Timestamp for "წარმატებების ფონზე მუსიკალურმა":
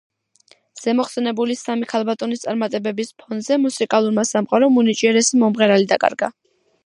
2.45-4.25